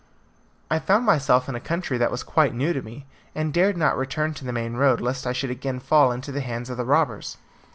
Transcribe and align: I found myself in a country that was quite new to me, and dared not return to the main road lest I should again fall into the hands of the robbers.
I 0.71 0.79
found 0.79 1.05
myself 1.05 1.47
in 1.47 1.53
a 1.53 1.59
country 1.59 1.99
that 1.99 2.09
was 2.09 2.23
quite 2.23 2.55
new 2.55 2.73
to 2.73 2.81
me, 2.81 3.05
and 3.35 3.53
dared 3.53 3.77
not 3.77 3.95
return 3.95 4.33
to 4.33 4.43
the 4.43 4.51
main 4.51 4.73
road 4.73 4.99
lest 4.99 5.27
I 5.27 5.31
should 5.31 5.51
again 5.51 5.79
fall 5.79 6.11
into 6.11 6.31
the 6.31 6.41
hands 6.41 6.71
of 6.71 6.77
the 6.77 6.85
robbers. 6.85 7.37